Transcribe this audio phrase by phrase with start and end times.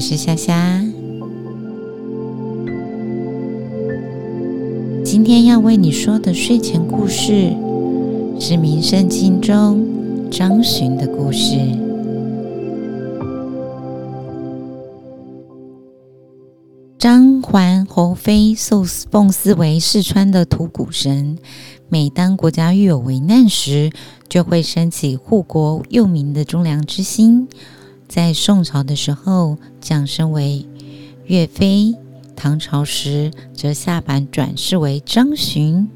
[0.00, 0.82] 我是夏夏。
[5.04, 7.50] 今天要为你说的睡前故事
[8.40, 9.86] 是《名圣经》中
[10.30, 11.58] 张巡的故事。
[16.98, 21.36] 张桓侯妃受奉祀为四川的土谷神，
[21.90, 23.90] 每当国家遇有危难时，
[24.30, 27.46] 就会升起护国佑民的忠良之心。
[28.10, 30.66] 在宋朝的时候，降生为
[31.26, 31.94] 岳飞；
[32.34, 35.88] 唐朝时，则下凡转世为张巡。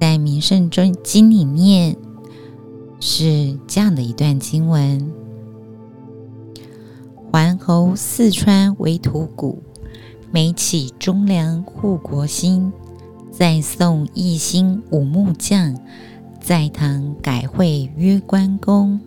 [0.00, 0.94] 在《名圣经》
[1.28, 1.94] 里面
[3.00, 5.12] 是这样的一段经文：
[7.30, 9.62] 桓侯四川为土谷。
[10.30, 12.72] 每起忠良护国心，
[13.30, 15.78] 再送一心五木匠，
[16.40, 18.98] 在唐改会曰关公。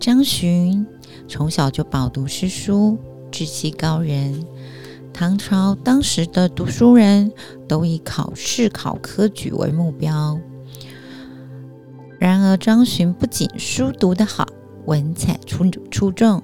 [0.00, 0.86] 张巡
[1.28, 2.96] 从小就饱读诗书，
[3.30, 4.42] 志气高人。
[5.12, 7.30] 唐朝当时的读书人
[7.68, 10.40] 都以考试考科举为目标。
[12.18, 14.48] 然而张巡不仅书读得好，
[14.86, 16.42] 文采出出众，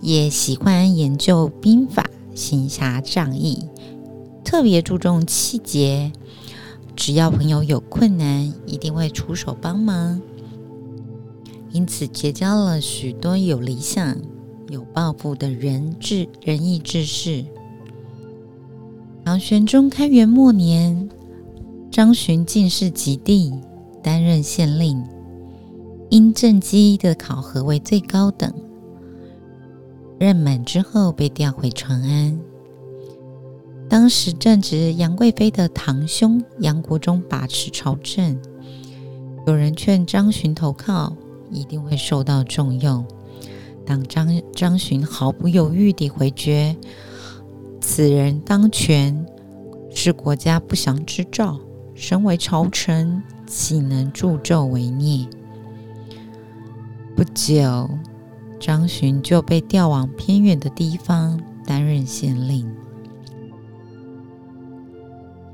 [0.00, 2.08] 也喜欢研究兵法。
[2.34, 3.62] 行侠仗义，
[4.42, 6.12] 特别注重气节。
[6.94, 10.20] 只要朋友有困难，一定会出手帮忙。
[11.70, 14.16] 因此，结交了许多有理想、
[14.68, 17.44] 有抱负的人志仁义志士。
[19.24, 21.08] 唐玄宗开元末年，
[21.90, 23.52] 张巡进士及第，
[24.02, 25.02] 担任县令，
[26.10, 28.52] 因政绩的考核为最高等。
[30.18, 32.38] 任满之后，被调回长安。
[33.88, 38.36] 当时正值杨贵妃的堂兄杨国忠把持朝政，
[39.46, 41.16] 有人劝张巡投靠，
[41.50, 43.04] 一定会受到重用。
[43.84, 46.76] 当张张巡毫不犹豫地回绝，
[47.80, 49.26] 此人当权
[49.94, 51.58] 是国家不祥之兆，
[51.94, 55.26] 身为朝臣，岂能助纣为虐？
[57.14, 57.88] 不久。
[58.58, 62.66] 张巡就被调往偏远的地方担任县令。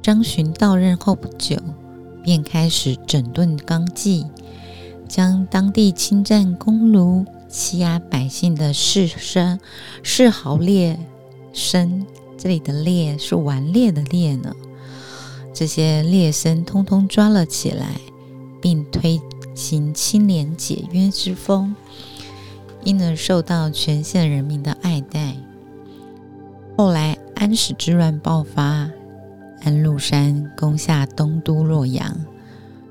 [0.00, 1.56] 张巡到任后不久，
[2.22, 4.24] 便开始整顿纲纪，
[5.12, 9.58] 将当地侵占公庐、欺压百姓的士绅、
[10.02, 10.98] 士豪劣
[11.52, 12.06] 绅
[12.38, 14.56] （这里的“劣”是顽劣的“劣”呢）
[15.52, 18.00] 这些劣绅通通抓了起来，
[18.58, 19.20] 并推
[19.54, 21.76] 行清廉解约之风。
[22.82, 25.36] 因而受到全县人民的爱戴。
[26.74, 28.90] 后来安史之乱爆发，
[29.60, 32.24] 安禄山攻下东都洛阳，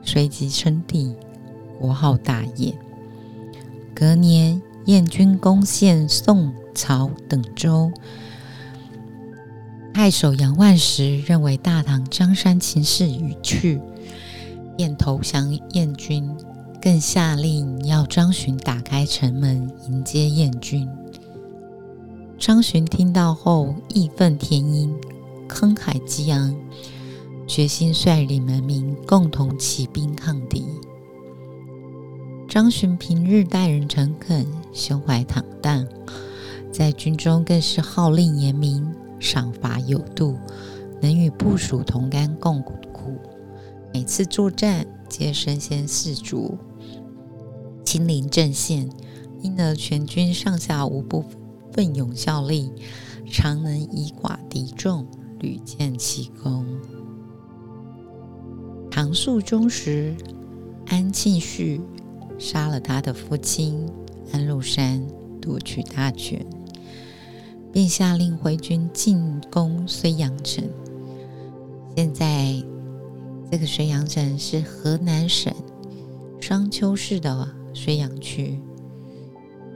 [0.03, 1.15] 随即称帝，
[1.81, 2.73] 国号大业。
[3.95, 7.91] 隔年，燕军攻陷宋、曹等州，
[9.93, 13.81] 太守杨万石认为大唐江山情势已去，
[14.77, 16.29] 便投降燕军。
[16.81, 20.89] 更下令要张巡打开城门迎接燕军。
[22.39, 24.91] 张巡听到后义愤填膺，
[25.47, 26.55] 慷慨激昂，
[27.45, 30.65] 决心率领人民共同起兵抗敌。
[32.51, 35.87] 张巡平日待人诚恳，胸怀坦荡，
[36.69, 38.85] 在军中更是号令严明，
[39.21, 40.37] 赏罚有度，
[40.99, 42.73] 能与部属同甘共苦。
[43.93, 46.57] 每次作战皆身先士卒。
[47.85, 48.89] 亲临阵线，
[49.41, 51.23] 因而全军上下无不
[51.71, 52.69] 奋勇效力，
[53.31, 55.07] 常能以寡敌众，
[55.39, 56.65] 屡建奇功。
[58.91, 60.13] 唐肃宗时，
[60.87, 61.79] 安庆绪
[62.41, 63.87] 杀了他的父亲
[64.33, 64.99] 安禄山，
[65.39, 66.43] 夺取大权，
[67.71, 70.67] 便下令回军进攻睢阳城。
[71.95, 72.55] 现在，
[73.51, 75.53] 这个睢阳城是河南省
[76.41, 77.47] 商丘市的。
[77.73, 78.59] 睢阳区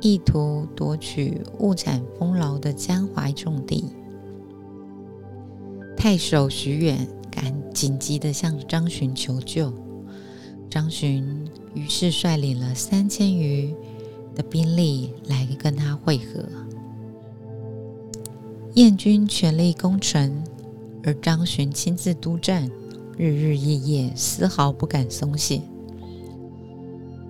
[0.02, 3.86] 意图夺取物产丰饶的江淮重地，
[5.96, 9.72] 太守徐远赶紧急的向张巡求救，
[10.70, 11.26] 张巡
[11.76, 13.76] 于是率领了三千余
[14.34, 16.44] 的兵力来跟他会合。
[18.74, 20.44] 燕军全力攻城，
[21.04, 22.70] 而张巡亲自督战，
[23.18, 25.62] 日日夜夜丝毫不敢松懈。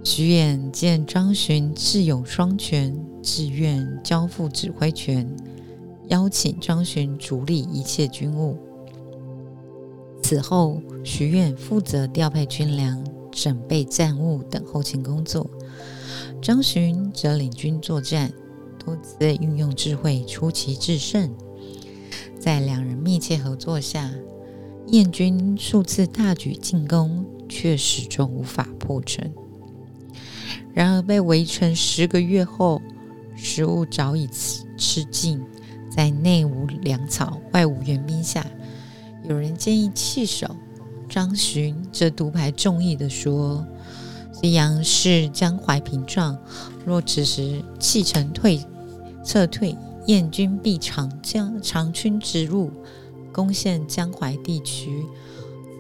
[0.03, 5.27] 徐远见张巡智勇双全，自愿交付指挥权，
[6.09, 8.57] 邀请张巡主理一切军务。
[10.24, 13.03] 此后，徐远负责调配军粮、
[13.35, 15.47] 准备战务等后勤工作，
[16.41, 18.31] 张巡则领军作战，
[18.79, 21.29] 多次运用智慧出奇制胜。
[22.39, 24.09] 在两人密切合作下，
[24.87, 29.29] 燕军数次大举进攻，却始终无法破城。
[30.73, 32.81] 然而，被围城十个月后，
[33.35, 35.43] 食物早已吃吃尽，
[35.91, 38.45] 在内无粮草、外无援兵下，
[39.27, 40.55] 有人建议弃守。
[41.09, 43.65] 张巡则独排众议的说
[44.33, 46.37] ：“虽阳是江淮屏障，
[46.85, 48.63] 若此时弃城退
[49.23, 49.75] 撤退。”
[50.07, 52.69] 燕军必长江长驱直入，
[53.33, 55.03] 攻陷江淮地区，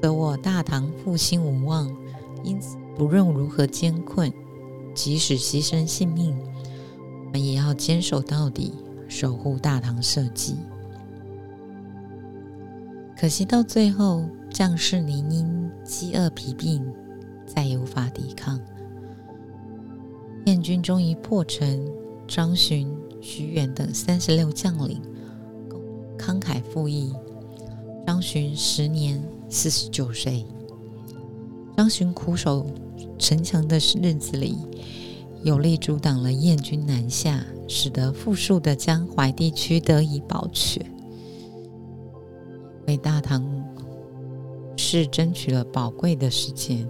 [0.01, 1.87] 则我大唐复兴无望。
[2.43, 4.33] 因此，不论如何艰困，
[4.95, 6.35] 即使牺牲性命，
[7.23, 8.73] 我们也要坚守到底，
[9.07, 10.55] 守护大唐社稷。
[13.15, 14.23] 可惜到最后，
[14.55, 16.81] 将士宁因饥饿疲病，
[17.45, 18.57] 再也无法抵抗。
[20.45, 21.85] 燕军终于破城，
[22.25, 22.87] 张巡。
[23.19, 25.01] 徐远等三十六将领
[26.17, 27.11] 慷慨赴义。
[28.07, 30.45] 张巡时年四十九岁。
[31.75, 32.65] 张巡苦守
[33.19, 34.57] 城墙的日子里，
[35.43, 40.81] 有力阻挡了燕军南下，使得富庶的江淮地区得以保全，
[42.87, 43.43] 为大唐
[44.87, 46.87] 是争取了宝贵的时间。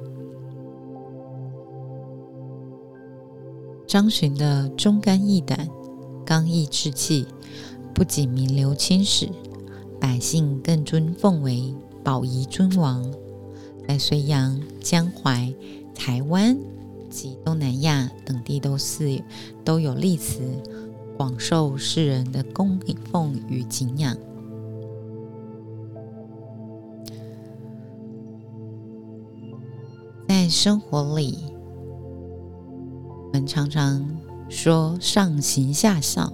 [3.88, 5.70] 张巡的忠肝义胆。
[6.26, 7.28] 刚毅志气，
[7.94, 9.30] 不仅名留青史，
[10.00, 11.72] 百姓更尊奉为
[12.04, 13.14] 宝仪尊王。
[13.88, 15.54] 在隋阳、江淮、
[15.94, 16.58] 台湾
[17.12, 19.24] 及东南亚等地，都是
[19.64, 20.42] 都有立祠，
[21.16, 22.80] 广受世人的供
[23.12, 24.18] 奉与敬仰。
[30.46, 31.40] 在生活里，
[33.24, 34.08] 我们常常。
[34.48, 36.32] 说上行下效，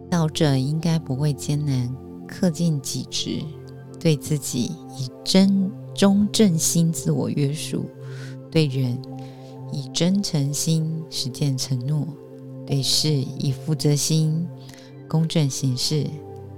[0.00, 1.88] 领导者应该不会艰难，
[2.26, 3.44] 恪尽己职，
[4.00, 7.84] 对自己以真忠正心自我约束，
[8.50, 9.00] 对人
[9.70, 12.04] 以真诚心实践承诺，
[12.66, 14.44] 对事以负责心
[15.06, 16.04] 公正行事，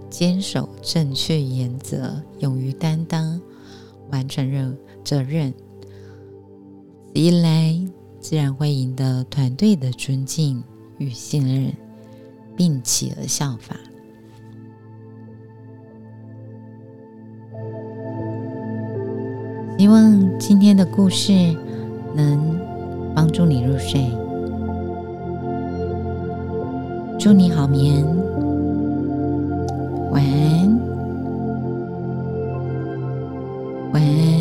[0.08, 3.38] 坚守正确原则，勇于担当，
[4.10, 4.74] 完成任
[5.04, 5.52] 责任。
[7.12, 7.78] 一来。
[8.20, 10.62] 自然会赢得团队的尊敬
[10.98, 11.72] 与信任，
[12.56, 13.74] 并起而效法。
[19.76, 21.32] 希望今天的故事
[22.14, 22.56] 能
[23.12, 24.06] 帮助你入睡。
[27.18, 28.06] 祝你好眠，
[30.12, 30.78] 晚安，
[33.92, 34.31] 晚安。